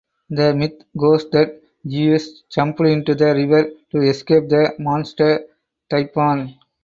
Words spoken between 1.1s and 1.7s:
that